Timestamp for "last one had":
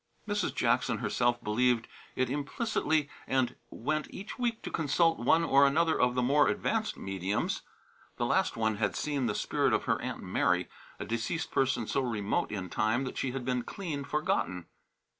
8.25-8.95